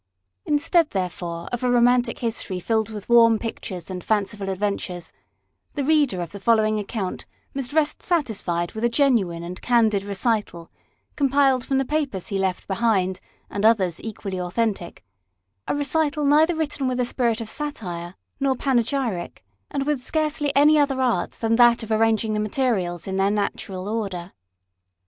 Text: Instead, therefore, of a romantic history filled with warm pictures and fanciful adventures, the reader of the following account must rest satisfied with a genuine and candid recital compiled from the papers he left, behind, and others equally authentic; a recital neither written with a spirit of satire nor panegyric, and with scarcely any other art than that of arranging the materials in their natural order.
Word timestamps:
Instead, 0.47 0.89
therefore, 0.89 1.47
of 1.53 1.63
a 1.63 1.69
romantic 1.69 2.17
history 2.17 2.59
filled 2.59 2.89
with 2.89 3.07
warm 3.07 3.37
pictures 3.37 3.87
and 3.91 4.03
fanciful 4.03 4.49
adventures, 4.49 5.13
the 5.75 5.83
reader 5.83 6.23
of 6.23 6.31
the 6.31 6.39
following 6.39 6.79
account 6.79 7.27
must 7.53 7.71
rest 7.71 8.01
satisfied 8.01 8.71
with 8.71 8.83
a 8.83 8.89
genuine 8.89 9.43
and 9.43 9.61
candid 9.61 10.01
recital 10.03 10.71
compiled 11.15 11.63
from 11.63 11.77
the 11.77 11.85
papers 11.85 12.29
he 12.29 12.39
left, 12.39 12.67
behind, 12.67 13.19
and 13.47 13.63
others 13.63 14.01
equally 14.01 14.41
authentic; 14.41 15.05
a 15.67 15.75
recital 15.75 16.25
neither 16.25 16.55
written 16.55 16.87
with 16.87 16.99
a 16.99 17.05
spirit 17.05 17.39
of 17.39 17.47
satire 17.47 18.15
nor 18.39 18.55
panegyric, 18.55 19.43
and 19.69 19.85
with 19.85 20.01
scarcely 20.01 20.51
any 20.55 20.79
other 20.79 20.99
art 20.99 21.33
than 21.33 21.57
that 21.57 21.83
of 21.83 21.91
arranging 21.91 22.33
the 22.33 22.39
materials 22.39 23.05
in 23.05 23.17
their 23.17 23.29
natural 23.29 23.87
order. 23.87 24.31